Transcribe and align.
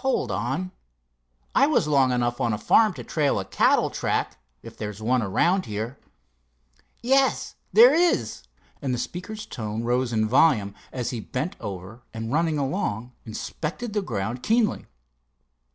Hold 0.00 0.30
on. 0.30 0.72
I 1.54 1.66
was 1.66 1.86
long 1.86 2.10
enough 2.10 2.40
on 2.40 2.54
a 2.54 2.56
farm 2.56 2.94
to 2.94 3.04
trail 3.04 3.38
a 3.38 3.44
cattle 3.44 3.90
track, 3.90 4.38
if 4.62 4.74
there's 4.74 5.02
one 5.02 5.20
around 5.20 5.66
here. 5.66 5.98
Yes, 7.02 7.56
there 7.74 7.92
is," 7.92 8.42
and 8.80 8.94
the 8.94 8.98
speaker's 8.98 9.44
tone 9.44 9.84
rose 9.84 10.14
in 10.14 10.26
volume 10.26 10.74
as 10.92 11.10
he 11.10 11.20
bent 11.20 11.56
over 11.60 12.00
and, 12.14 12.32
running 12.32 12.56
along, 12.56 13.12
inspected 13.26 13.92
the 13.92 14.00
ground 14.00 14.42
keenly. 14.42 14.86